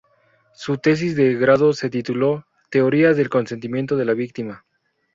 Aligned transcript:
Su 0.55 0.79
tesis 0.79 1.15
de 1.15 1.35
grado 1.35 1.73
se 1.73 1.87
tituló 1.91 2.43
"Teoría 2.71 3.13
del 3.13 3.29
Consentimiento 3.29 3.95
de 3.97 4.05
la 4.05 4.15
Víctima". 4.15 4.65